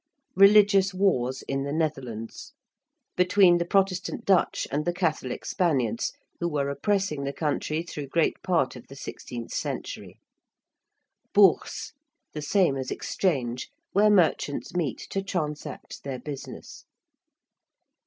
~religious 0.35 0.95
wars 0.95 1.43
in 1.43 1.61
the 1.61 1.71
Netherlands~: 1.71 2.53
between 3.15 3.59
the 3.59 3.65
Protestant 3.65 4.25
Dutch 4.25 4.67
and 4.71 4.83
the 4.83 4.93
Catholic 4.93 5.45
Spaniards, 5.45 6.11
who 6.39 6.47
were 6.49 6.69
oppressing 6.71 7.23
the 7.23 7.31
country 7.31 7.83
through 7.83 8.07
great 8.07 8.41
part 8.41 8.75
of 8.75 8.87
the 8.87 8.95
sixteenth 8.95 9.53
century. 9.53 10.17
~Bourse~: 11.35 11.93
the 12.33 12.41
same 12.41 12.77
as 12.77 12.89
~Exchange~, 12.89 13.69
where 13.91 14.09
merchants 14.09 14.73
meet 14.73 14.97
to 15.11 15.21
transact 15.21 16.01
their 16.03 16.17
business. 16.17 16.85